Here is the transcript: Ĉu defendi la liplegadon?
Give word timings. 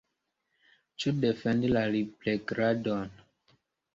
Ĉu 1.03 1.13
defendi 1.25 1.69
la 1.75 1.83
liplegadon? 1.95 3.13